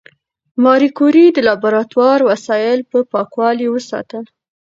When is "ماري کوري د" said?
0.63-1.37